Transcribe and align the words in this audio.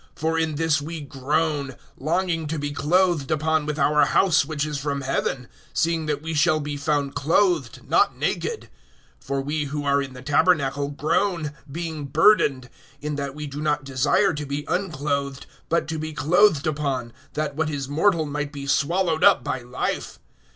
(2)For 0.15 0.41
in 0.41 0.55
this 0.55 0.81
we 0.81 0.99
groan, 0.99 1.75
longing 1.95 2.47
to 2.47 2.57
be 2.57 2.71
clothed 2.71 3.29
upon 3.29 3.67
with 3.67 3.77
our 3.77 4.03
house 4.07 4.43
which 4.43 4.65
is 4.65 4.79
from 4.79 5.01
heaven; 5.01 5.47
(3)seeing 5.75 6.07
that 6.07 6.23
we 6.23 6.33
shall 6.33 6.59
be 6.59 6.75
found 6.75 7.13
clothed, 7.13 7.81
not 7.87 8.19
naked[5:3]. 8.19 8.67
(4)For 9.23 9.45
we 9.45 9.65
who 9.65 9.83
are 9.85 10.01
in 10.01 10.13
the 10.15 10.23
tabernacle 10.23 10.89
groan, 10.89 11.53
being 11.71 12.05
burdened; 12.05 12.71
in 12.99 13.15
that 13.17 13.35
we 13.35 13.45
do 13.45 13.61
not 13.61 13.83
desire 13.83 14.33
to 14.33 14.45
be 14.47 14.65
unclothed, 14.67 15.45
but 15.69 15.87
to 15.89 15.99
be 15.99 16.13
clothed 16.13 16.65
upon, 16.65 17.13
that 17.33 17.55
what 17.55 17.69
is 17.69 17.87
mortal 17.87 18.25
might 18.25 18.51
be 18.51 18.65
swallowed 18.65 19.23
up 19.23 19.43
by 19.43 19.61
life. 19.61 20.17